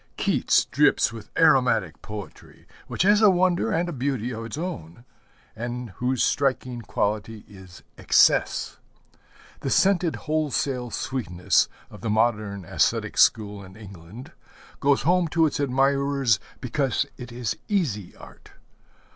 Keats 0.17 0.65
drips 0.65 1.13
with 1.13 1.29
aromatic 1.37 2.01
poetry, 2.01 2.65
which 2.87 3.03
has 3.03 3.21
a 3.21 3.29
wonder 3.29 3.71
and 3.71 3.87
a 3.87 3.93
beauty 3.93 4.33
of 4.33 4.45
its 4.45 4.57
own 4.57 5.05
and 5.55 5.91
whose 5.97 6.23
striking 6.23 6.81
quality 6.81 7.45
is 7.47 7.83
excess. 7.99 8.79
The 9.59 9.69
scented, 9.69 10.15
wholesale 10.25 10.89
sweetness 10.89 11.69
of 11.91 12.01
the 12.01 12.09
modern 12.09 12.63
æsthetic 12.63 13.15
school 13.19 13.63
in 13.63 13.75
England 13.75 14.31
goes 14.79 15.03
home 15.03 15.27
to 15.27 15.45
its 15.45 15.59
admirers 15.59 16.39
because 16.61 17.05
it 17.17 17.31
is 17.31 17.55
easy 17.67 18.15
art. 18.15 18.53